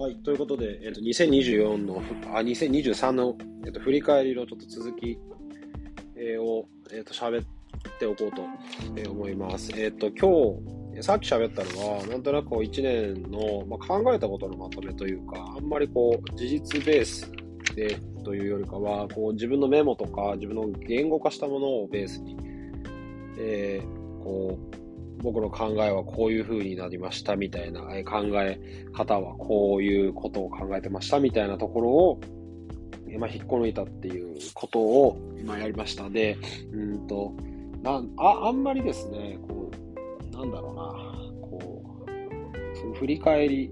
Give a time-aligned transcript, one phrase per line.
[0.00, 2.02] はい、ということで、えっと、2024の、
[2.32, 3.36] あ、2023の、
[3.66, 5.18] えっと、振り返りのちょっと続き、
[6.16, 7.44] えー、を、えっと、喋っ
[7.98, 8.42] ておこうと、
[8.96, 9.70] え、思います。
[9.78, 17.30] えっと、今日、さっき喋ったのは、なんとなく1年の、まあ、考えたことのまとめというか、あんまりこう、事実ベース
[17.76, 22.38] でというよりかは、こう、自分のメモとか、自分の言語化したものをベースに、
[23.38, 24.79] えー、こう、
[25.22, 28.60] 僕の考えはこういう風になりましたみたいな、え考え
[28.92, 32.20] 方はこういうことを考えてましたみたいなところを、
[33.08, 36.08] えまあ、引っこ抜いたっていうことを今やりました。
[36.08, 36.36] で、
[36.72, 37.34] うんと、
[37.82, 39.70] なああんまりですね、こ
[40.32, 43.70] う、なんだろうな、こう、その振り返り、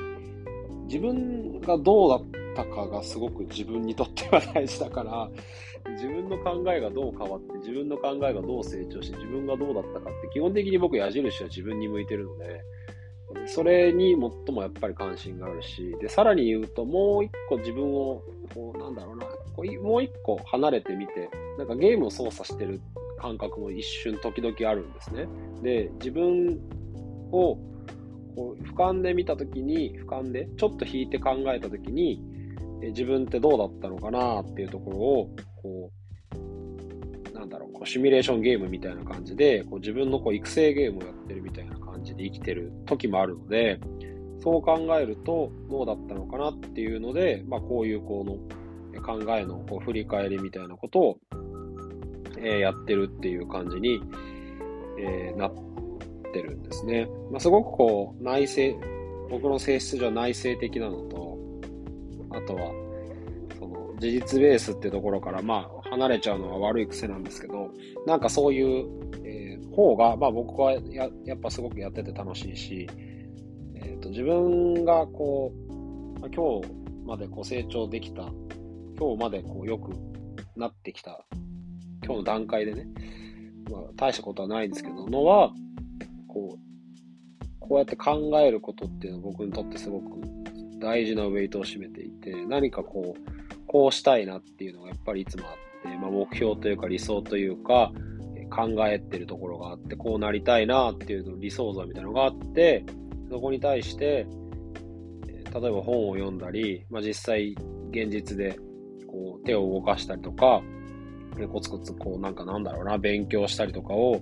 [0.87, 5.31] 自分がどうだったかがすごく自分にとっては大事だから、
[5.93, 12.63] 自分の考えがどう変わって、自分の考えがどう成長して、自分がどうだったかって、基本的に僕矢印は自分に向いてるので、
[13.47, 22.81] それに最もやっぱり関心があるし、で、さらに言うと、もう一個自分を、こう、なんだろうな、こうもう一個離れてみて、なんかゲームを操作してる
[23.19, 25.29] 感覚も一瞬時々あるんですね。
[25.63, 26.59] で、自分
[27.31, 27.57] を
[28.35, 32.23] こう俯瞰で見たときに、俯瞰でちょっと引いて考えたときに、
[32.81, 35.31] 自分ってどうだったのかなっていうところを、
[35.63, 35.91] こ
[37.33, 43.81] う、なんだろう、こうシミュレーションゲームみたいな感じで、こう自分のこう育成ゲームをやってるみたいな感じで生きてる時もあるので、
[44.41, 48.37] そう考えるとどうだったのかなっていうので、まあこういうこの
[49.01, 51.19] 考えのこう振り返りみたいなことを、
[52.39, 54.01] え、やってるっていう感じに、
[54.99, 55.53] え、なっ
[56.33, 57.09] てるんですね。
[57.31, 58.79] まあ、すごくこう内省、
[59.31, 61.38] 僕の性質上内省的なのと、
[62.31, 62.73] あとは
[63.59, 67.71] その事実ベースってところから、まあ、離れちゃうのは悪い癖なんですけど、
[68.07, 68.87] なんかそういう、
[69.25, 72.89] えー、方が、まあ僕はややっぱすごくやってて楽しいし、
[73.75, 76.69] えーと、自分がこう、今日
[77.07, 78.23] までこう成長できた、
[78.99, 79.93] 今日までこう良く
[80.57, 81.25] なってきた、
[82.05, 82.87] 今日の段階でね、
[83.71, 85.53] まあ大したことはないんですけど、のは、
[86.29, 86.69] こう、
[87.61, 90.38] こうやって考えることっていうのは僕にとってすごく
[90.79, 95.51] 大事なウェイトを占めていて、何かこう、こうしたいなっていうのがやっぱりいつもあ
[95.89, 97.93] って、まあ、目標というか理想というか、
[98.51, 102.85] 考えてるところがあって、こうなりたいなっていうの理想像みたいなのがあって、
[103.31, 104.27] そこに対して、
[105.53, 107.55] 例えば本を読んだり、まあ、実際
[107.91, 108.59] 現実で
[109.07, 110.63] こう手を動かしたりとか、
[111.53, 114.21] コツコツこうなんかなんだろうな、勉強したりとかを、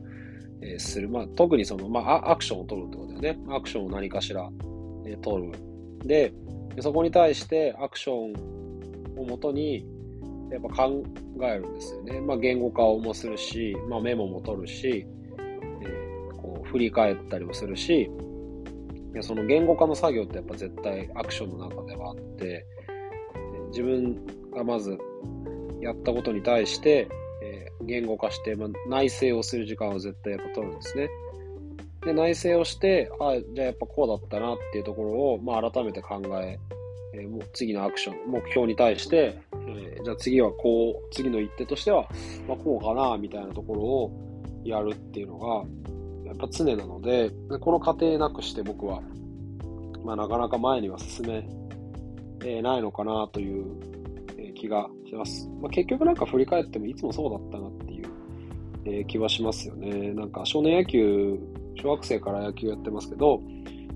[0.63, 1.09] えする。
[1.09, 3.39] まあ、特にその、まあ、アクションを取るってことだよね。
[3.55, 4.49] アクションを何かしら、
[5.07, 5.53] え取る。
[6.05, 6.33] で、
[6.77, 9.87] でそこに対してアクションをもとに、
[10.51, 11.05] やっぱ考
[11.41, 12.21] えるんですよね。
[12.21, 15.07] まあ、言語化をもするし、まあ、メモも取るし、
[15.39, 18.11] えー、こう振り返ったりもするし、
[19.23, 22.67] その言語化の作業ってやっぱ絶対アクションの中ではあって、
[23.71, 24.99] 自分がまず
[25.81, 27.09] やったことに対して、
[27.43, 31.09] えー、言語化して、まあ、内省をする時間を絶対やっぱ取るんですね。
[32.07, 36.59] で、内省をして、あじゃあやっぱこうだったなっていうところを、まあ、改めて考え
[37.17, 42.09] えー、もう次のアクション、目標に対して、えー、じゃあ次はこう、次の一手としては、
[42.47, 44.13] まあ、こうかな、みたいなところを
[44.65, 45.65] やるっていうのが、
[46.27, 47.31] やっぱ常なので、
[47.61, 49.01] この過程なくして僕は、
[50.05, 51.49] まあ、なかなか前には進め、
[52.45, 53.65] え、ないのかなという、
[54.39, 55.49] え気がします。
[55.61, 58.09] まあ、結局なんか振り返ってもいつもそうだったなっていう、
[58.85, 60.13] え、気はしますよね。
[60.13, 61.39] なんか少年野球、
[61.77, 63.41] 小学生から野球やってますけど、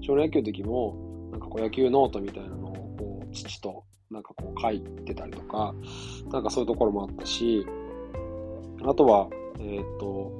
[0.00, 5.74] 少年野球の時も、なんかこう野球ノートみたいなのをこう父となんかこう書いてたりとか、
[6.32, 7.64] なんかそういうところもあったし、
[8.82, 9.28] あとは、
[9.60, 10.32] えっ、と、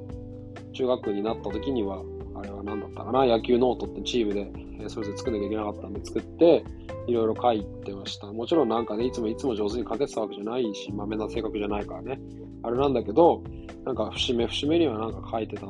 [0.73, 2.03] 中学になった時には、
[2.35, 4.51] あれは何だったかな、野球ノートってチームで、
[4.83, 6.63] えそれぞれ作んなきゃいけなかったんで作って、
[7.07, 8.27] いろいろ書いてました。
[8.31, 12.19] もちろんなんかね、いつもいつも上手に書けてたわけじゃないし、まめな性格じゃないからね、
[12.63, 13.43] あれなんだけど、
[13.85, 15.67] なんか節目節目にはなんか書いてた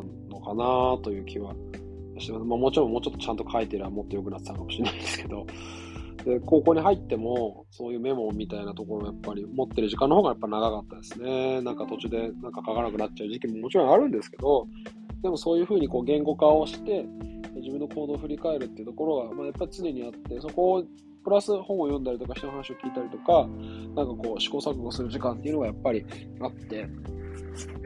[0.55, 1.53] かなという気は
[2.17, 2.45] してます。
[2.45, 5.45] まあもちろんもうちょっとちゃんと書いてりゃもっと良くなってたかもしれないですけど、
[6.25, 11.61] で、高校に入っても、そういうメモみたいなところをやっぱり持ってる時間の方がやっぱ長かったですね。
[11.61, 14.67] なんか途中でなんか書かなくなっちゃう時期ももちろんあるんですけど、
[15.23, 17.05] でもそういうふうにこう言語化をして、
[17.55, 20.83] 自分の行動を振り返るっていうところが、まあ、やっぱり常にあって、そこを
[21.23, 23.47] プラス本を読んだりとか人の話を聞いたりとか、
[23.95, 26.05] なんかこう試行錯誤する時間っていうのがやっぱり
[26.41, 26.87] あって、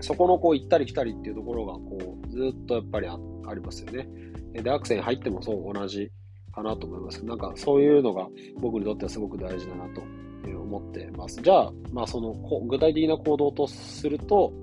[0.02, 3.18] そこのこう行ったり来たりっていうところがこうずっとやっぱりあ
[3.54, 4.08] りますよね。
[4.54, 6.12] で、アクセに入ってもそう同じ
[6.54, 7.26] かなと思います。
[7.26, 8.28] なんかそういうのが
[8.60, 10.02] 僕にとってはすごく大事だなと
[10.48, 11.42] 思ってます。
[11.42, 12.34] じゃあ、まあその
[12.68, 14.54] 具体的な行動とすると、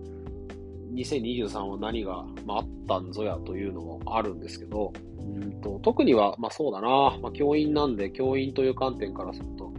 [0.94, 9.72] 2023は何が、まあ、あったんぞやというのもあるんですけど、うんと特には、まあそうだな、まあ、教員なんで、教員という観点からすると、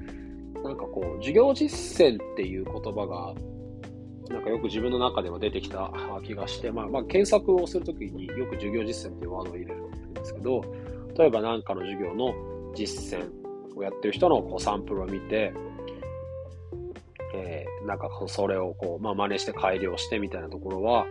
[0.64, 3.34] なんかこう、授業実践っていう言葉が、
[4.34, 5.92] なんかよく自分の中では出てきた
[6.26, 10.66] 気がして、まあ、まあ、検索をするときによく授業実践っていうワードを入れるんですけど、
[11.16, 12.34] 例えば何かの授業の
[12.74, 13.30] 実践
[13.78, 15.54] をやってる人のこうサンプルを見て、
[17.36, 21.06] えー、なんかそれをこう、まあ、真似して改良してみたいなところは、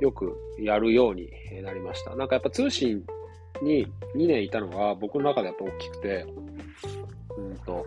[0.00, 1.30] よくやるように
[1.62, 2.16] なりました。
[2.16, 3.04] なんかやっぱ通信
[3.62, 3.86] に
[4.16, 6.26] 2年いたのが僕の中でやっぱ大きくて、
[7.36, 7.84] うんと、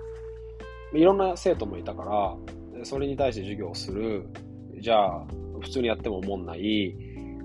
[0.94, 4.30] いろんな生徒もいたから、それに対して授業をする。
[4.80, 5.26] じゃあ、
[5.62, 6.96] 普通にやっても思んない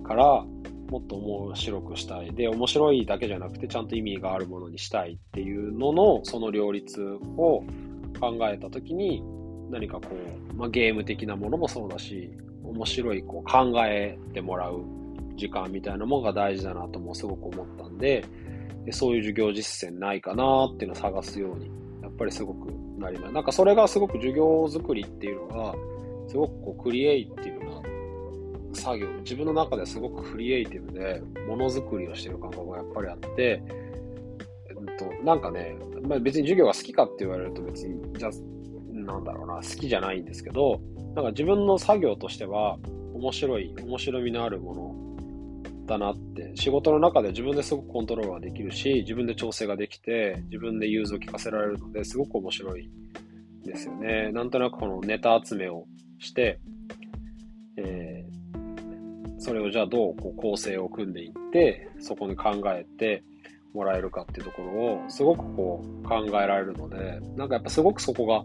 [0.04, 0.44] から、
[0.90, 2.32] もっと面白くしたい。
[2.34, 7.00] で、面白いだけじゃなくて、ちゃんと意味があるものにしたいっていうのの、その両立
[7.36, 7.62] を
[8.20, 9.22] 考えたときに、
[9.70, 10.08] 何かこ
[10.52, 12.30] う、まあ、ゲーム的なものもそうだし、
[12.64, 14.82] 面白いこう考えてもらう
[15.36, 18.24] 時間みたいなものが大事だなともすごく思ったんで、
[18.84, 21.70] でそういう授業実践ないかなっていうのを探すように、
[22.02, 23.32] やっぱりすごくなります。
[23.32, 25.74] なんかそれがすごく授業作りっていうのが、
[26.30, 27.82] すごくこうクリエイティブな
[28.72, 33.60] 作業、自分の中ですごくクリエイティブで、ものづくりをしてる感覚がやっぱりあって、
[34.68, 38.30] えっと、なんかね、まあ、別に授業が好きかって言われると別に、じゃ
[38.92, 40.80] なんだろうな、好きじゃないんですけど、
[41.16, 42.78] なんか自分の作業としては、
[43.12, 52.88] 面白い、面白みのあるものだなって、仕事の中で自分ですごくコントロールができるし、自分で調整ができて、自分で融通を聞かせられるので、すごく面白い
[53.64, 54.30] ですよね。
[54.30, 55.86] なんとなくこのネタ集めを
[56.20, 56.60] して、
[57.76, 63.24] えー、それをじゃあどうこう構成を組んでいって、そこに考えて
[63.74, 64.68] もらえるかっていうところ
[65.04, 68.44] を、すごくこう考えられるので、なんかやっぱすごくそこが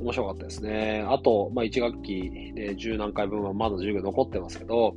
[0.00, 1.04] 面白かったですね。
[1.08, 4.94] あと、まあ1学期で十何回分はまだ授業残ってますけど、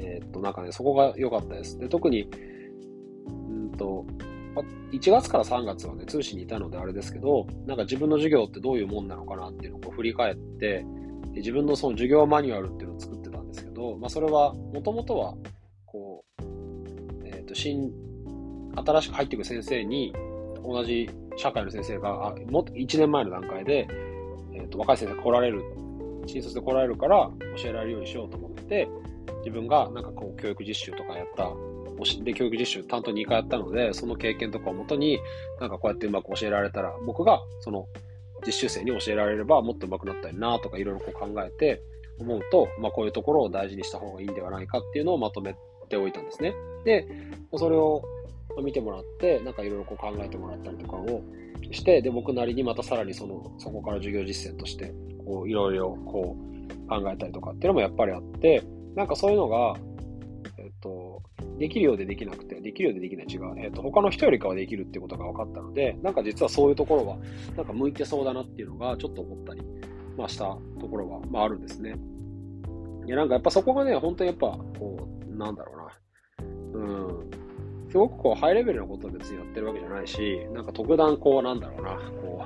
[0.00, 1.78] えー、っと、なんかね、そこが良かったです。
[1.78, 2.28] で、特に、
[3.26, 3.32] う
[3.66, 4.06] んと、
[4.92, 10.84] 1月から3月はね、通信にいたのであれですけど、なんか自分の授業ってどういうもんなのかなっていうのをう振り返って、
[11.34, 15.34] 自分のその授業マニュアルっていうのを作ってたんですけど、まあそれは、もともとは、
[15.86, 16.44] こう、
[17.24, 17.92] えっ、ー、と、新、
[18.74, 20.12] 新しく入っていく先生に、
[20.62, 23.88] 同じ社会の先生が、あもっと1年前の段階で、
[24.52, 25.62] えっ、ー、と、若い先生が来られる、
[26.26, 28.88] 新卒で来られるから教えられるようにしようと思って、
[29.38, 31.50] 自分がなんかこう教育実習とかやった
[32.22, 35.18] で、教育実習担当2回やったので、その経験とかをもとに、
[35.60, 37.86] なんかこうやってうまく教えられたら、僕がその
[38.46, 41.82] 実習生に教えられればもっと上手くなったりなとかいろいろこう考えて
[42.18, 45.54] 思うと、まあこういうところを大事にした方がいいんではないかっていうのをまとめ
[45.88, 46.54] ておいたんですね。
[46.84, 47.06] で、
[47.56, 48.02] それを
[48.62, 51.22] 見てもらって、なんかいろいろこう考えてもらったりとかを
[51.70, 54.92] して、で、僕なりにまたさらにその、そこから授業実践として、
[55.24, 58.62] こういろいろこう考えたりとかっていうのもやっぱりあって、
[58.94, 59.76] なんかそういうのが、
[61.60, 63.54] できるようでできなくて、できるようでできない違う。
[63.58, 67.18] えっと、他の人よりかはできるってことが分かったので、なんか実はそういうところは、
[67.54, 69.60] なんか向いてそうだなっていうのが、ちょっと思ったり、
[70.16, 71.96] まあしたところは、まああるんですね。
[73.06, 76.80] いや、なんかやっぱそこがね、本当にやっぱ、こう、なんだろうな。
[76.80, 76.84] う
[77.18, 77.30] ん。
[77.90, 82.42] すごくこう、ハイレベルなことを別にやってるわけじゃないし、なんか特段こう、なんだろうな、こ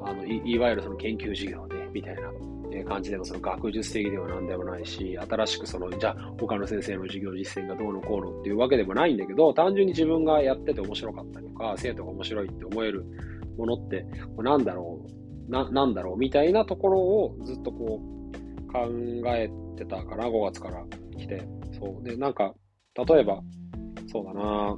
[0.00, 2.53] う、あの、いいわゆるその研究授業で、みたいな。
[2.82, 13.04] 感じでのその学術的では何でもないし、新しくその、じゃあ他の先生の授業実践がどうのこうのっていうわけでもないんだけど、単純に自分がやってて面白かったりとか、生徒が面白いって思える
[13.56, 14.06] ものって、
[14.38, 15.06] なんだろ
[15.48, 18.88] う、な、なんだろうみたいなところをずっとこう考
[19.26, 20.84] えてたかな、5月から
[21.18, 21.46] 来て。
[21.78, 22.04] そう。
[22.04, 22.54] で、なんか、
[22.94, 23.42] 例えば、
[24.10, 24.76] そうだな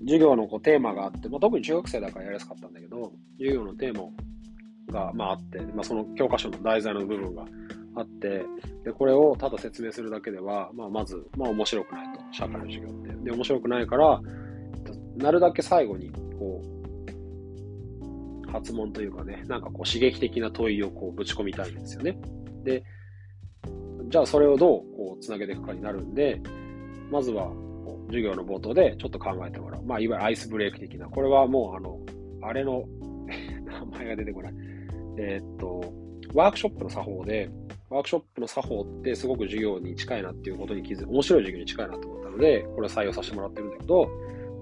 [0.00, 4.12] 授業のこうテーマがあって、まあ、特に中学生だからやりやすかったんだけど、授業のテーマを
[4.90, 7.44] が、まあ、あって、まあ、その教科書の題材の部分が
[7.96, 8.44] あって、
[8.84, 12.20] で、これをただ説明するだけでは、まあ、まず、まあ、面白くないと。
[12.32, 13.24] 社会の授業って。
[13.24, 14.20] で、面白くないから、
[15.16, 16.62] なるだけ最後に、こ
[18.46, 22.18] う、発問というかね、なんかこう、刺激的な問いをこう、ぶち込みたいんですよね。
[22.64, 22.82] で、
[24.08, 26.40] じゃあそれをどう、こう、つなげていくかになるんで、
[27.10, 27.52] まずは、
[28.06, 29.82] 授業の冒頭でちょっと考えてもらう。
[29.84, 31.06] まあ、いわゆるアイスブレイク的な。
[31.06, 31.98] これはもう、あの、
[32.42, 32.84] あれの
[33.64, 34.54] 名前が出てこない。
[35.20, 35.92] えー、っと、
[36.32, 37.50] ワークショップの作法で、
[37.90, 44.08] ワークショップの作法ってすごく授業に近いなっていうことに気づい、面白い授業に近いなと思ったので、これを採用させてもらってるんだけど、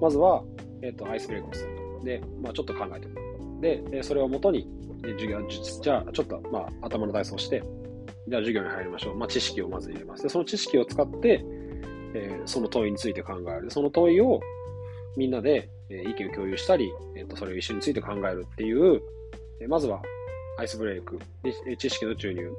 [0.00, 0.42] まずは、
[0.82, 2.04] えっ、と、アイスブレイクをすると。
[2.04, 3.14] で、まあちょっと考えてみ
[3.60, 3.90] る。
[3.90, 4.68] で、それをもとに、
[5.02, 7.62] 授業、じゃあ、ちょっと、まあ頭の体操して、
[8.28, 9.16] じゃあ授業に入りましょう。
[9.16, 10.22] まあ知識をまず入れます。
[10.22, 11.44] で、その知識を使って、
[12.14, 13.70] えー、その問いについて考える。
[13.70, 14.40] その問いを
[15.16, 19.00] みんなで、え意見を共有したり、えーと、それを一緒について考えるっていう、
[19.60, 20.02] えまずは
[20.58, 21.20] アイスブレイク、
[21.78, 22.50] 知識の注入、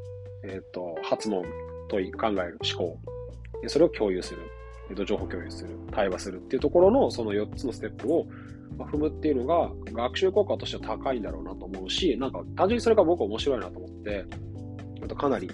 [0.45, 1.43] えっ、ー、と、発問
[1.89, 2.97] 問い、考える、思考。
[3.67, 4.39] それを共有する。
[4.89, 5.71] えっと、情報共有する。
[5.91, 8.25] 対話するっていうところのその4つのステップを
[8.77, 14.25] 踏むっていうのが学習効果としては高いんだろうなと思うし、なんか単純にそれが僕は面白いなと思って、
[15.01, 15.51] えっと、かなり、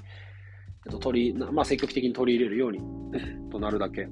[0.85, 2.79] えっと、取り、まあ、積極的に取り入れるように
[3.51, 4.07] となるだけ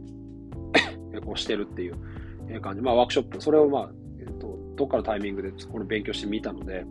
[1.23, 2.81] こうしてるっていう感じ。
[2.81, 6.83] まあ、ワークショップ、それをまあ、えっと、どっかのタイミングでこの勉強してみたので、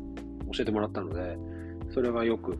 [0.53, 1.37] 教えてもらったので、
[1.93, 2.59] それはよく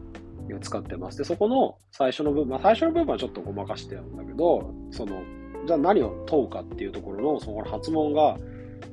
[0.61, 1.19] 使ってます。
[1.19, 5.23] で、そこの最初の部分、まあ、最初の部分はちょっとごまかしてるんだけど、その、
[5.67, 8.37] じゃあ何を問うかっていうところの、その発問が、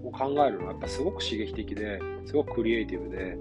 [0.04, 3.38] を考えるのはやっぱすごく刺激的で、すごくクリエイティブで、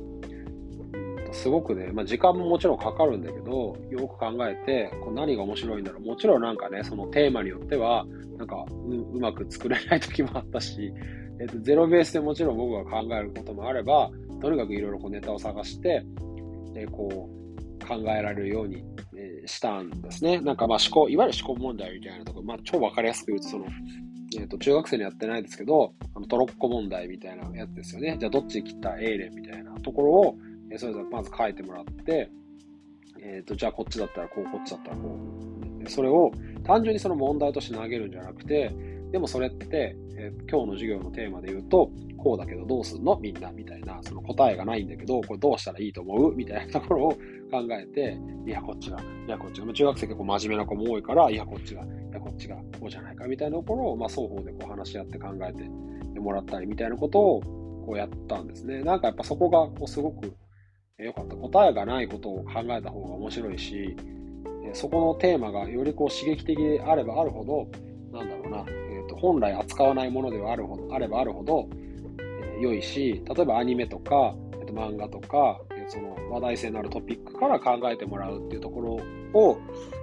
[1.32, 6.06] すごくね、まあ、時間ももちろんかかるんだけど、よく考えて、こう何が面白いんだろう。
[6.06, 8.06] もちろんなんかね、そのテーマによっては、
[8.38, 10.92] なんかううまく作れない時もあったし、
[11.40, 14.10] えっと、ゼロベースでもちろん僕が考えることもあれば、
[14.40, 16.04] とにかくいろいろネタを探して、
[16.75, 18.85] えー、こう、考えられるように、
[19.16, 20.40] え、したんですね。
[20.40, 23.66] なんかまあ思考、いわゆる思考問題みたいなところ、まあ超わかりやすく言うと、その、
[24.37, 28.16] えっ、ー、と、中学生にやってないですけど、あのトロッコ問題みたいなやつですよね。
[28.18, 30.37] じゃあどっち切った？A 連みたいなところを、
[30.71, 32.30] えー、それぞれまず書いてもらって、
[33.21, 35.18] えっ、ー、と、じゃあこっちだったらこう、こっちだったらこ
[35.85, 35.90] う。
[35.90, 36.30] それを
[36.64, 38.75] 単純にその問題として投げるんじゃなくて、
[39.12, 43.18] でもそれって、えー、今日の授業のテーマで言うと、こうだけどどうすんの？
[43.18, 46.34] みんなみたいな、その答えがないんだけど、これどうしたらいいと思う？
[46.34, 47.18] みたいなところを考
[47.70, 49.72] えて、いや、こっちが、いや、こっちが。
[49.72, 53.26] 中学生結構真面目な子も多いから、いや、こっちが、いや、こっちが、こうじゃないか？
[53.26, 57.40] みたいなところを、まあ、双方でこう話し合って考えてもらったりみたいなことを
[57.86, 58.82] こうやったんですね。
[58.82, 60.34] なんかやっぱそこがこうすごく
[60.98, 61.36] 良かった。
[61.36, 63.96] 答えがないことを考えた方が面白いし、
[64.74, 67.68] そこのテーマがよりこう刺激的であればあるほど、
[68.12, 68.66] なんだろうな、
[69.18, 71.68] 本来扱わないものではあるほどあればあるほど、
[72.20, 79.58] えー、良いし、例えばアニメとか、えー、と漫画とか、え、その話題性のあるトピックから考えてもらうっていうところを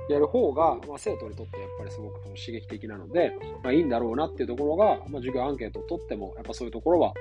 [0.09, 7.13] やる方が、まあ、生徒にとってやっぱりすごく刺激的なので、まあ、いいんだろうなっていうところが、まあ、授業アンケートを取っても、やっぱそういうところは、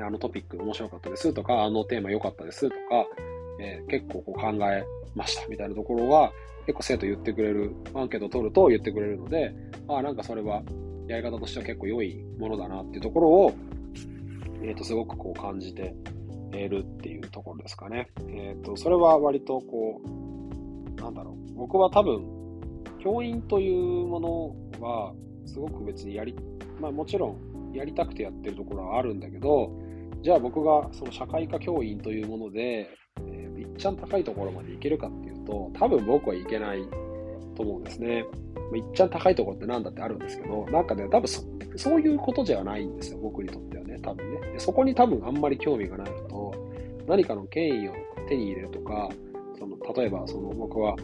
[0.00, 2.76] あのトピック面白かったですとか、あのテーマ良かったですとか、
[3.60, 4.84] えー、結構こう考え
[5.14, 6.32] ましたみたいなところは、
[6.66, 9.52] 結構生徒言ってくれる、アンケートを取ると言ってくれるので、
[9.88, 10.62] ああ、なんかそれは
[11.08, 13.52] やり方としては結構良いものだなっていうところを、
[14.62, 15.94] えっ、ー、と、すごくこう感じて
[16.52, 18.10] いるっていうところですかね。
[18.28, 21.54] えっ、ー、と、それは割とこう、なんだろう。
[21.54, 22.24] 僕は多分、
[23.02, 25.14] 教員というものは、
[25.46, 26.34] すごく別にやり、
[26.78, 29.72] まあもちろんやりたくてやってるところはあるんだけど、
[30.22, 36.82] じゃあ僕がその社会科教員というもので、えー、いっちゃん高いところまでいけるかっていうと、多分僕はいけない
[37.58, 38.24] と思うんですね。
[38.74, 41.42] いっちゃん高いところって何だってあるんですけど、なんかね、多分そ
[41.76, 44.38] そういうことじゃないんですよ、僕にとってはね、多分ね。
[44.58, 46.54] そこに多分あんまり興味がないのと、
[47.06, 47.92] 何かの権威を
[48.28, 49.08] 手に入れるとか、
[49.58, 50.96] その例えばその僕は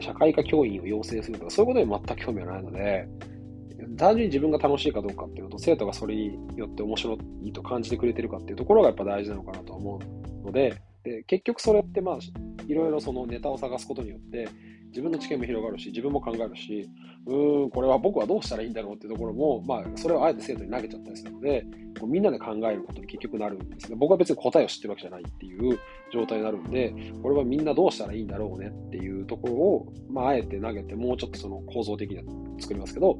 [0.00, 3.08] 社会科教員を養成するとか、そういうことに全く興味はないので、
[3.96, 10.00] 単純に自分が楽しいかどうかっていうのと、生徒がそれによって面白いと感じてくれてるかっていうところがやっぱ大事なのかなと思
[10.42, 12.18] うので、で結局それってまあ、
[12.66, 14.48] いろいろそのネタを探すことによって、
[14.96, 16.88] 自分の知見も広がるし、自分も考えるし、
[17.26, 21.66] うーん、これは僕はどうしたらいいんだろうっていうところも、まあ、それをあえて生徒に投げちゃったりするので、
[22.00, 23.96] こうみんなで考えることに結局なるんですね。
[23.98, 25.78] 僕は別に答えを知ってるわけじゃないっていう
[26.10, 32.24] 状態になるんで、これはみんなどうしたらいいんだろうねっていうところを、まあ、あえて投げて、もうちょっとその構造的には
[32.58, 33.18] 作りますけど、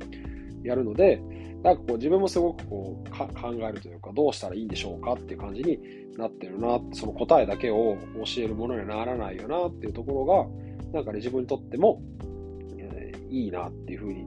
[0.65, 1.21] やるので、
[1.63, 5.79] なんかこう自分もすごくこう考えるというか、どうしたらいいんでしょうかっていう感じに
[6.17, 12.03] なってるな、その答えだけを教えるものにはならないよなっていうところが、なんかね、自分にとっても、
[12.79, 14.27] えー、いいなっていうふうに、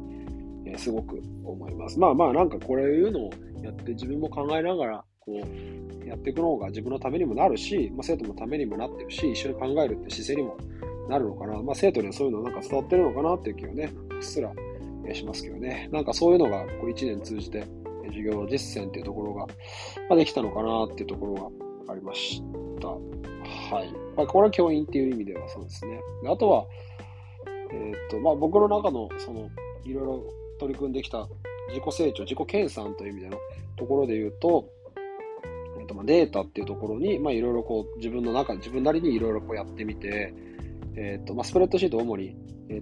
[0.66, 2.00] えー、すごく思います。
[2.00, 3.30] まあまあ、なんかこれいうのを
[3.64, 10.58] やって自分も考えながら、こう、やっていくのが自分のためにもなるし、まあ、生徒のためにもなってるし、一緒に考えるって姿勢にも
[11.10, 11.62] なるのかな。
[11.62, 14.52] まあ、生徒にはそういうのなんか伝わってるのかなっていう気がね、うっすら
[15.14, 15.90] しますけどね。
[15.92, 17.66] なんかそういうのがこう1年通じて
[18.08, 19.54] 授業の実践っていうところが、ま
[20.12, 21.52] あ、できたのかなっていうところ
[21.86, 22.42] がありまし
[22.80, 22.88] た。
[22.90, 24.09] はい。
[24.20, 26.02] まあ、これは教員っていう意味ではそうですね。
[26.30, 26.66] あとは、
[27.72, 29.50] えー、っと、まあ、僕の中の、その、
[29.86, 30.24] いろいろ
[30.60, 31.26] 取り組んできた
[31.70, 33.38] 自己成長、自己研鑽という意味での
[33.78, 34.66] ところで言うと、
[35.78, 40.34] えー、っとまあ、データっていうところに、まあ、いろいろこう、自分の中、自分なりにいろいろこうやってみて、
[40.98, 42.36] えー、っと、まあ、スプレッドシートを主に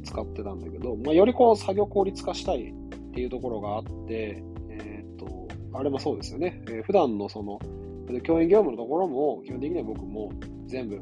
[0.03, 6.63] 使ってたんだけど、まあ、よりこう、作業効率化したいっていうところがあって、えっと、あれもそうですよね。
[6.67, 7.59] えー、普段のその、
[8.23, 10.31] 教員業務のところも、基本的には僕も
[10.65, 11.01] 全部、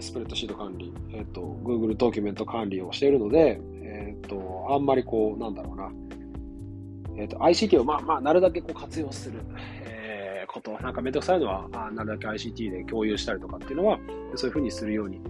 [0.00, 5.90] スプレッドシート管理、えっ、ー、と、Google ドキュメント管理をしているので、えっ、ー、と、あんまりこう、なんだろうな、
[7.16, 9.40] えっ、ー、と、ICT をまあまあ、なるだけこう活用する、
[9.84, 13.98] えー、こと、なんかめんどくさいのは、あなるだけ ICT で共有したりとかっていうのは、
[14.34, 15.20] そういうふうにするように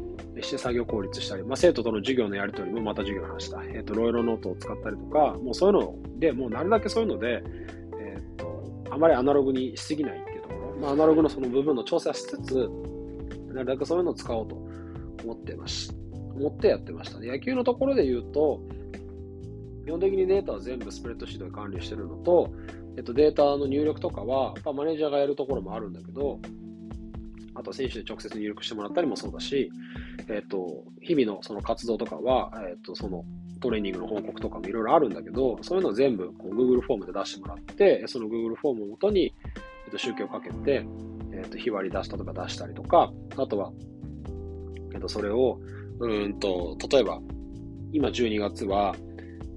[0.42, 3.62] して作業効率したり、まあ、生徒との授業のやり取りもまた授業の話だ。
[3.64, 7.42] えっ、ー、と、ロイロノートを使ったりとか、もうそういうので、もうなるだけそういうので、
[8.00, 12.68] えっ、と、あまりアナログにしすぎないっていうところ、まあ、アナログのその部分の調整はしつつ、
[13.56, 14.54] なるだけそういうのを使おうと
[15.24, 15.90] 思ってまし、
[16.34, 17.28] 思ってやってましたね。
[17.28, 18.60] 野球のところで言うと、
[19.84, 22.50] 基本的にデータは全部スプレッドシートで管理してるのと、
[22.96, 26.38] えっと、データの入力とかは、まあ、マネージャーがやるところもあるんだけど、
[27.54, 29.70] あと選手で直接入力してもらったりもそうだし、
[30.28, 33.24] えっと、日々のその活動とかは、えっと、その
[33.60, 39.32] トレーニングの報告とかもいろいろあるんだけど、そういうのを全部こう Google フォームで出してもらって、その Google フォームをもとに、
[39.86, 40.84] えっと、宗教をかけて、
[41.46, 43.72] えっと、日割り出したとか出したりとか、あとは、
[44.92, 45.60] えっと、それを、
[46.00, 47.20] うんと、例えば、
[47.92, 48.96] 今12月は、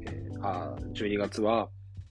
[0.06, 1.68] えー、あ12月は、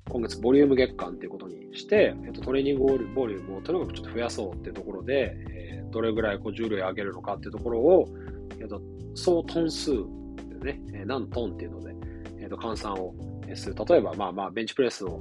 [0.09, 8.09] 今月ボリューム月間っていうことにして、えっと、トレーニングボリュームをとにかくちょっと増やそうっていうところで、えー、どれぐらいこう重量上げるのかっていうところを、
[8.61, 8.81] えっと、
[9.15, 9.93] 総トン数
[10.61, 11.95] でね、えー、何トンっていうので、
[12.41, 13.15] えっと、換算を
[13.55, 13.75] する。
[13.87, 15.21] 例えば、まあまあ、ベンチプレスを、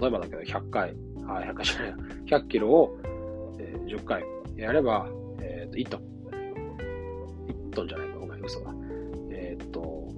[0.00, 0.94] 例えばだけど100回、
[1.26, 1.94] あ、100回じゃない、
[2.26, 2.98] 100キロを、
[3.60, 4.24] えー、10回
[4.56, 5.08] やれば、
[5.40, 6.00] えっと、1トン。
[7.70, 8.74] 1トンじゃないか、ごめん、嘘だ。
[9.30, 10.08] えっと、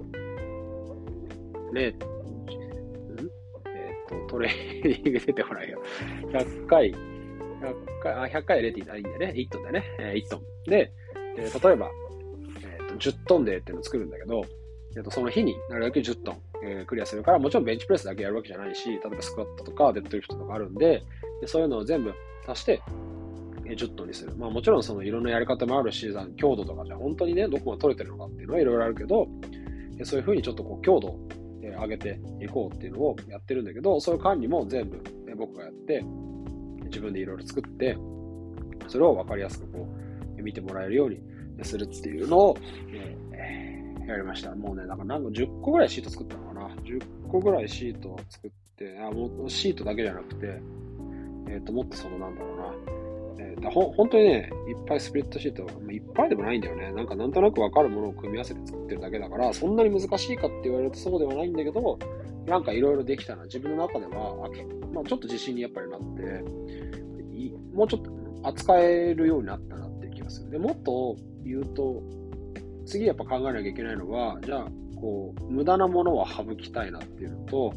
[1.73, 1.97] 0、
[4.07, 5.81] と、トレーニング出てこないよ。
[6.31, 6.97] 100回、100
[8.01, 9.33] 回、あ、100回入れていいんだよね。
[9.35, 9.83] 1トンだね。
[9.99, 10.41] えー、1トン。
[10.69, 10.91] で、
[11.37, 11.91] え、例えば、
[12.61, 14.45] えーと、10トンでっていうのを作るんだけど、
[14.95, 21.03] えーと、その日になるだけ10トン、えー、クリアするから、もちろんベンチプレスだけやるわけじゃないし、例えばスクワットとかデッドリフトとかあるんで、
[21.41, 22.13] でそういうのを全部
[22.47, 22.81] 足して、
[23.63, 24.35] 10トンにする。
[24.37, 29.27] まあもちろんそのいろんなやり方もあるし、強度とかじゃ本当にね、どこまで取れてるのかっていうのはいろいろあるけど、
[30.03, 31.17] そういうふうにちょっとこう強度
[31.63, 35.01] え上げていこうっていうのをやってるんだけど、そういう管理も全部、
[35.37, 36.03] 僕がやって、
[36.85, 37.97] 自分でいろいろ作って、
[38.87, 39.87] それを分かりやすくこ
[40.37, 41.21] う、見てもらえるように
[41.63, 42.57] するっていうのを、
[43.31, 44.53] えー、やりました。
[44.55, 46.67] もうね、なんか何個、10個ぐらいシート作ったのかな。
[46.83, 50.61] 10個ぐらいシートを作って、あ、もうシートだけじゃなくて、
[51.47, 52.92] えっ、ー、と、もっとそのなんだろうな、
[53.37, 56.91] えだほ本当にね、いっぱいスプレッドシート、いっぱいでもないんだよね。
[56.91, 61.97] なんかなんとなくわかるものを組み合わせて作ってるだけだから、そんなに難しいかって言われるとそうではないんだけど、
[62.45, 63.43] なんかいろいろできたな。
[63.43, 64.35] 自分の中では、
[64.93, 66.43] まあ、ちょっと自信にやっぱりなって、
[67.73, 68.11] もうちょっと
[68.43, 70.49] 扱えるようになったなっていう気がする。
[70.51, 72.03] でもっと言うと、
[72.85, 74.67] 次やっぱ考えなきゃいけないのは、じゃあ、
[74.99, 77.73] こう、無駄なものは省きたいなっていうのと、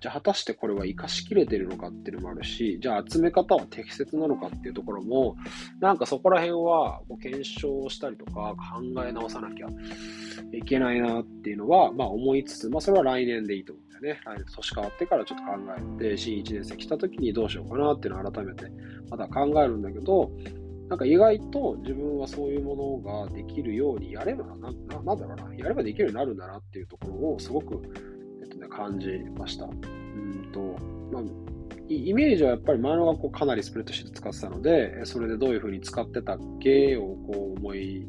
[0.00, 5.36] じゃあ果たしてこれは活かしきれてるのかっていうのもあるし、じゃあ集め方は適切なのかっていうところも、
[5.80, 9.66] なんかそこら辺はこう検証したりとか考え直さなきゃ
[10.52, 14.20] いけないなっていうのは、まあ思いつつ、まあそれは来年でいいと思うんだよね。
[14.24, 15.52] 来年年変わってからちょっと考
[15.98, 18.70] えて、新1年生来た時にどうしようかなっていうのを改めて
[19.10, 20.30] また考えるんだけど、
[20.88, 27.82] なんか意外と自分はそういうものができるようにやればな、ななんだろうな、やればできるようになるんだなっていうところをすごく
[28.68, 29.66] 感じました。
[29.66, 30.76] うんと、
[31.12, 31.22] まあ、
[31.88, 38.06] イメージはやっぱり前の学校かなりスプレッドシート使ってたので、それでどういう風に使ってたっけをこう思い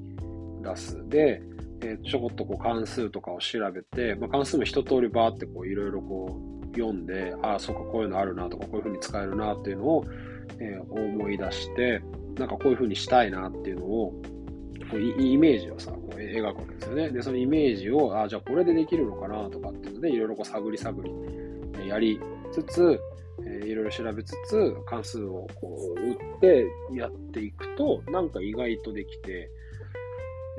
[0.62, 1.08] 出す。
[1.08, 1.41] で、
[1.82, 10.06] えー、ちょこっとこう関数とかを調べて、まあ、関数も一通りバーってこういろいろこう読んで、ああ、そっか、こういうのあるなとか、こういう風に使えるなっていうのを、
[10.60, 12.02] えー、思い出して、
[12.38, 14.22] なんかこういう風にしたいなっていうのを
[14.89, 15.91] こうイメージをさ、
[16.25, 17.10] 描くわけですよね。
[17.10, 22.19] で、そのイメージを、あ、じゃあこれでできるのかなとかっていうので、いろいろこう探り探り、やり
[22.51, 22.99] つつ、
[23.45, 29.49] えいろいろ調べつつ、関数をこう打ってやっていくと、なんか意外とできて、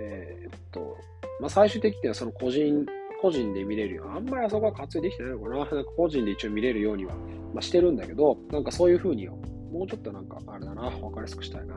[0.01, 0.97] えー、っと、
[1.41, 2.87] まあ、最終的にはその個人、
[3.21, 5.57] 個人で見れるよあんまりあそこは活用できてないのかな。
[5.59, 7.15] なんか個人で一応見れるようには、
[7.53, 11.77] まあ、してるんだけど、なんかそういう風に、もうちょっとなんか、あれだな、わかりやすくしたいな。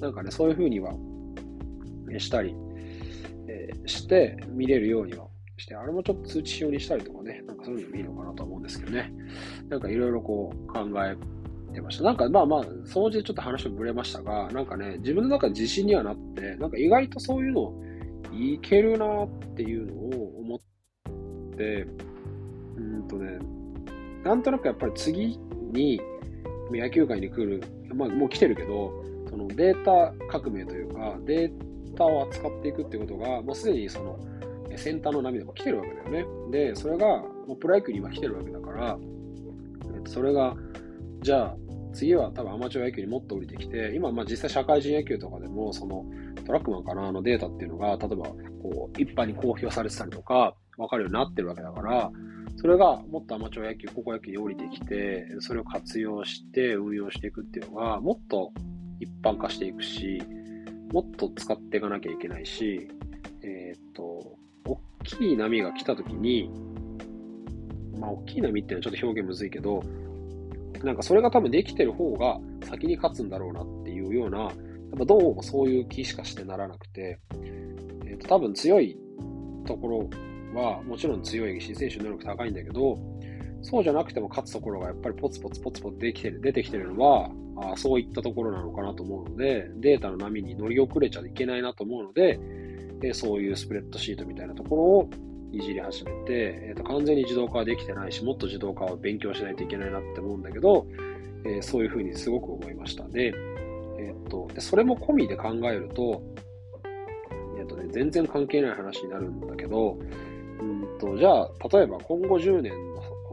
[0.00, 0.92] なんかね、そういう風には
[2.18, 2.54] したり、
[3.48, 5.26] えー、して見れるようには
[5.56, 9.12] して、あれもちょっと通知表にしたりとかね、なんかそういうのもいいのかなと思うんですけどね。
[9.68, 11.16] なんかいろいろこう考え
[11.72, 12.04] てました。
[12.04, 17.74] なんかまあまあ、掃除でちょっと話もぶれましたが、なんかね、自分の中で自信にはなって、なんか意外とそういうの
[18.32, 21.86] いけるなっていうのを思って、
[22.76, 23.38] うんとね、
[24.24, 25.38] なんとなくやっぱり次
[25.72, 26.00] に
[26.70, 27.62] 野球界に来る、
[27.94, 28.92] まあもう来てるけど、
[29.28, 34.18] そのデータ革命というか、データーを扱っていくってことが、もうすでにその
[34.76, 36.24] 先端の波でも来てるわけだよね。
[36.50, 37.06] で、それが
[37.46, 38.98] もうプロ野球に今来てるわけだから、
[40.06, 40.56] それが、
[41.20, 41.56] じゃあ
[41.92, 46.04] 次は多分アマチュア野球にもっと降りてきて、今まあ実際社会人野球とかでも、その
[46.44, 48.26] トラックマンかなのデータっていうのが、例えば
[48.62, 52.10] こう一般に公表されてたりとか、わかるようになってるわけだから、
[52.56, 58.52] それがもっとアマチュア野球、高校野球に降りてきて、それを活用して運用していくっていうのが、もっと
[59.00, 60.22] 一般化していくし、
[60.92, 62.88] もっと使っていかなきゃいけないし、
[63.42, 66.50] えっと大きい波が来た時に、
[67.98, 69.82] まあ、大きい波っていうのはちょっと表現むずいけど、
[70.84, 74.52] なんかそれが多分できてる方が先に勝つんだろうなっていうような、やっ
[74.98, 77.18] ぱどうもそういう気しかしてならなくて、
[78.04, 78.96] えー、と多分強い
[79.66, 80.10] ところ
[80.54, 82.98] はもちろん強い新選手能力高いんだけど、
[83.62, 92.38] そうじゃなくても勝つところがやっぱりポツポツポツポツできてる出てきてるのは、あそういったところなのかなと思うので、データの波に乗り遅れちゃいけないなと思うので、
[93.00, 95.10] でそういうスプレッドシートみたいなところを
[95.52, 100.86] いじり始めて、えーと、完全に自動化はできてないし、もっと自動化を勉強しないといけないなって思うんだけど、
[101.44, 103.06] えー、そういうふうにすごく思いました。
[103.08, 103.34] で、
[103.98, 106.22] えーと、でそれも込みで考えると、
[107.58, 109.98] えーとね、全然関係ない話になるんだけど、
[110.60, 112.72] うんとじゃあ、例えば今後10年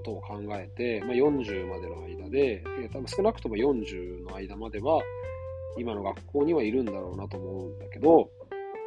[0.09, 5.01] ことを考えて、まあ、40までの間で、えー、多分少なくとも40の間までは、
[5.77, 8.29] 今の学校にはいるんだろうなと思うんだけど、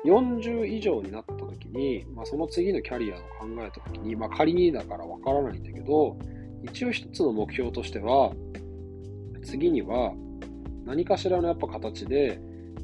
[0.05, 6.17] 40以上になった時に、まあ、その次のキャリアを考えた時に、まあ、仮にだからわからないんだけど、
[6.65, 8.33] 一応一つの目標としては、
[9.45, 10.13] 次には
[10.85, 12.41] 何かしらのやっぱ形で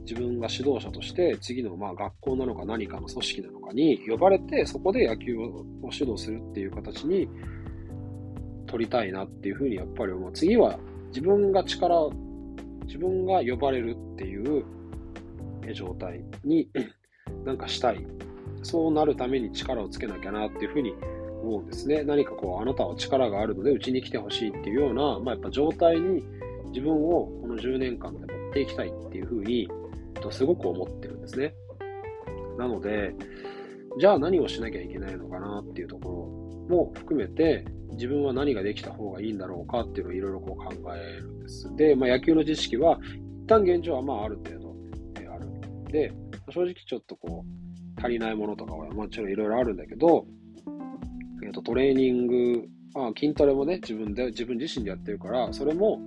[0.09, 7.29] 自分が指導者として次のまあ学校なのか何かの組織なのかに呼ばれてそこで野球を指導するっていう形に
[8.69, 10.33] 取りたいなっていうふうにやっぱり思う。
[10.33, 10.79] 次は
[11.09, 12.11] 自分が力、
[12.87, 14.65] 自分が呼ばれるっていう
[15.75, 16.69] 状態に
[17.45, 18.07] なんかしたい。
[18.63, 20.93] そうなるために力をつけなきゃなっていうふうに
[21.43, 22.03] 思うんですね。
[22.03, 26.25] 何かこう、あなたは力があるのでうちに来てほしいっていうような、まあ、やっぱ状態に
[26.71, 29.69] 自分をこの10年間で持っていきたいっていうふうに、
[30.31, 31.55] すごく思ってるんですね。
[32.59, 33.15] なので、
[33.99, 41.75] じゃあ何をしなきゃいけないのかなっていうところも含めて、自分は何ができた方がいいんだろうかっていうのをいろいろこう考えるんです。
[41.77, 42.99] で、まあ、野球の知識は、
[43.45, 44.77] 一旦現状はまあある程度、
[45.21, 45.47] えある。
[45.91, 46.13] で、
[46.51, 50.27] 正直ちょっとこう、足りないものとかはもちろんいろいろあるんだけど、
[51.43, 56.01] えー、とトレーニング、まあ筋トレもね、自分で、自分自身でやってるから、それも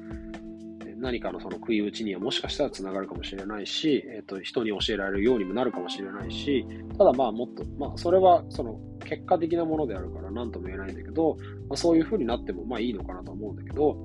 [1.01, 11.37] 何かのその食い打ちにはもしかしたらつながるかもしれないし、えっ、ー、と、人に教えられるようにもなるかもしれないし、ただまあもっと、まあそれはその結果的なものであるから何とも言えないんだけど、
[11.67, 13.97] まあ、そういう風になってもまあいいのかなと思うんだけど、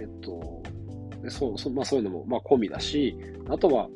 [0.00, 0.62] えっと、
[1.28, 3.14] そうそまあ、そういうのもまあ込みだし、
[3.48, 3.88] あとは、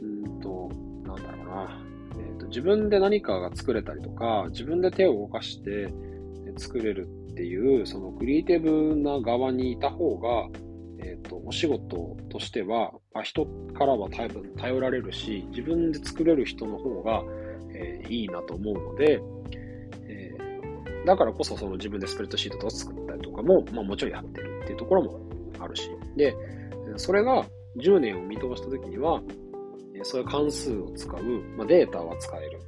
[0.00, 0.70] うんと、
[1.04, 1.84] なんだろうな、
[2.16, 5.92] えっと、自分で何かが作れたりとか、自分で手を動かして
[6.56, 10.48] 作れるっていう、そのクリエイティブな側にいた方が、
[11.02, 17.22] えっと、お仕事としては、あ、人からは多分頼られるし、自分で作れる人の方が、
[17.74, 19.20] えー、いいなと思うので、
[20.06, 20.36] え
[21.04, 25.20] だからこそその自分でスプレッドシートを作ったりとかも、まあもちろんやってるっていうところも
[25.58, 25.90] あるし。
[26.16, 26.34] で、
[26.96, 27.44] それが
[27.76, 29.20] 10年を見通したときには、
[30.04, 31.22] そういう関数を使う、
[31.56, 32.60] まあ、データは使える。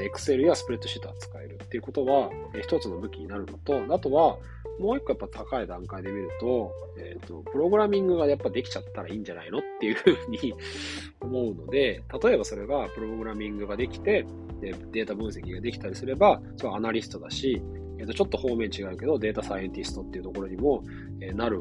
[0.00, 2.30] エクセルやスプレッドシートは使えるっていうことは、
[2.62, 4.38] 一つの武器になるのと、あとは、
[4.80, 10.54] もう一個やっぱ高い段階で見ると、えっ、ー、と、プログラミングがやっぱできちゃったらいいんじゃないのっていうふうに
[11.20, 14.24] 思うので、例えばそれがプログラミングができて、
[14.60, 17.62] でデータ分析ができたりすれば、それはアナリストだし、
[17.98, 20.82] えっ、ー、と、ちょっと方面違うけど、データサイエンティストっていうところにも、
[21.20, 21.60] えー、なる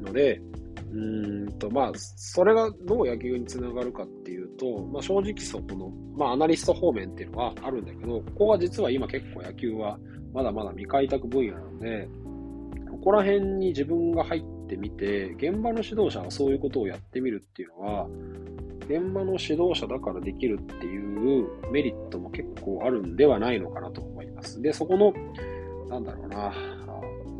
[0.00, 0.40] ので、
[0.92, 9.98] うんと、まあ、それがどう野球につながるかっていうと、まあ正直そこの、まあアナリスト方面っていうのはあるんだけど、ここは実は今結構野球は
[10.32, 12.08] まだまだ未開拓分野なので、
[13.04, 18.08] ここら辺に自分が入ってみて、現場の指導者はそういうことをやってみるっていうのは、
[18.88, 24.62] 現場の指導者だからできるっていうメリットも結構あるんではないのかなと思います。
[24.62, 25.12] で、そこの、
[25.90, 26.54] なんだろうな、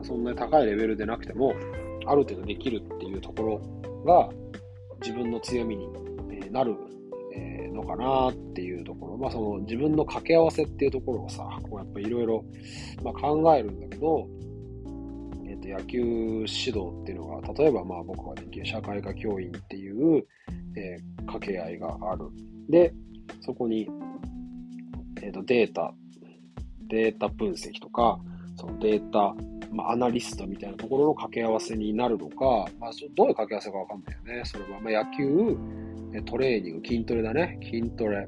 [0.02, 1.54] そんなに高いレベルでなくても、
[2.04, 4.28] ある程度できるっていうところが
[5.00, 5.88] 自分の強みに
[6.50, 6.76] なる
[7.72, 12.44] のかなっていうところ、まあその自分の掛け合わせっていうところをさ、こうやっぱいろいろ
[13.02, 14.28] 考えるんだけど、
[15.64, 20.24] と野球指導っていうのが、例えばまあ僕ができる社会科教員っていう、
[20.76, 22.24] えー、掛け合いがある。
[22.68, 22.92] で、
[23.40, 23.88] そこに、
[25.22, 25.94] えー、とデータ、
[26.88, 28.18] データ分析とか、
[28.56, 29.34] そのデータ、
[29.72, 34.44] まあ、アナリストみたいなところの掛け合わせになるのか、まあ、どういう掛け合わせかわかんないよね。
[34.44, 35.56] それは、まあ、野球、
[36.26, 37.58] トレーニング、筋トレだね。
[37.62, 38.26] 筋トレ、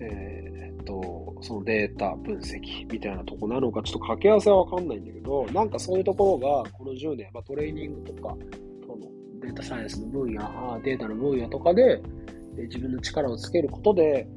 [0.00, 8.36] えー、っと、そのデータ分析みたいなとこなのか、ちょっと掛け合わせはわかんないんだけど、なんかそういうところが、この10年、まあ、トレーニングとか、
[8.86, 8.98] その
[9.40, 12.02] データサイエンスの分野、データの分野とかで、
[12.56, 14.28] 自分の力をつけることで、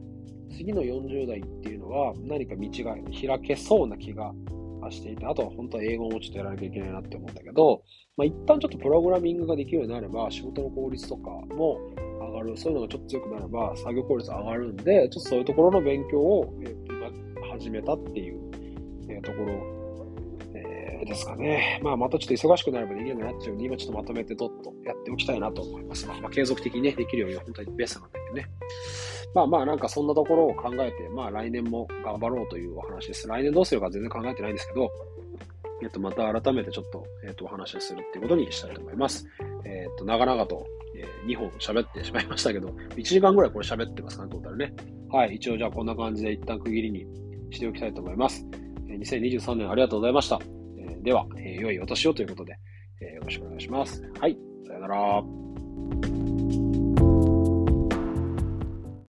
[0.52, 4.32] 次の40代っていうのは何か道が開けそうな気が
[4.92, 7.82] していて、あとは本当は英語もちょっとやらなきゃいけないなって思うんだけど、
[8.16, 11.80] まあ、一旦ちょっとプログラミングができるようになれば、仕事の効率とかも
[12.20, 16.54] 上がる、そういうのがちょっと強くなれば、作業効率上がるんで、ちょっとそういうところの勉強を、
[17.54, 18.40] 始めたっていう、
[19.10, 19.54] え、ところ、
[20.56, 21.80] えー、ですかね。
[21.84, 26.08] まあ、またちょっと忙しくなればできるようになっちゃうので、今ちょっとまとめてどっとやっておきたいなと思います。
[26.08, 28.46] まあ、継続的にね、できるように本当にベストなんだけどね。
[29.36, 33.28] まあまあ、なんかそんなところを考えて、まあ来年も頑張ろうというお話です。
[33.28, 34.92] 来年どうするか全然考えてないんですけど、
[35.82, 39.26] えっと、また改めてちょっと、えっと、お話をするっていうことにしたいと思います。
[39.66, 44.74] えっと、長々と、えー、2本喋ってしまいましたけど、1時間ぐらいこれ喋ってますかね、トータルね。
[45.12, 47.06] はい、一応じゃあこんな感じで一旦区切りに
[47.54, 48.46] しておきたいと思います。
[48.90, 50.40] え、2023年ありがとうございました。
[50.78, 52.58] え、では、え、良いお年をということで、
[53.02, 54.04] え、よろしくお願いします。
[54.20, 54.38] はい、
[54.68, 56.13] さよなら。